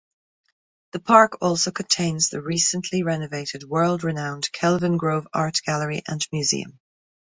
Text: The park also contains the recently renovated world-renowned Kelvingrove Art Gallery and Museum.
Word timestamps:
The 0.93 0.99
park 0.99 1.37
also 1.41 1.69
contains 1.69 2.29
the 2.29 2.41
recently 2.41 3.03
renovated 3.03 3.63
world-renowned 3.63 4.51
Kelvingrove 4.51 5.27
Art 5.31 5.61
Gallery 5.63 6.01
and 6.07 6.27
Museum. 6.31 6.79